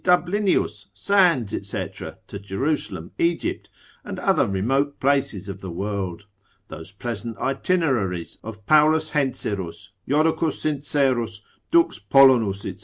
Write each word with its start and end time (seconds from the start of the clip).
Dublinius, 0.03 0.87
Sands, 0.93 1.53
&c., 1.69 1.87
to 2.25 2.39
Jerusalem, 2.39 3.11
Egypt, 3.19 3.69
and 4.03 4.17
other 4.17 4.47
remote 4.47 4.99
places 4.99 5.47
of 5.47 5.61
the 5.61 5.69
world? 5.69 6.25
those 6.69 6.91
pleasant 6.91 7.37
itineraries 7.37 8.39
of 8.43 8.65
Paulus 8.65 9.11
Hentzerus, 9.11 9.89
Jodocus 10.09 10.59
Sincerus, 10.59 11.41
Dux 11.69 11.99
Polonus, 11.99 12.61
&c. 12.63 12.75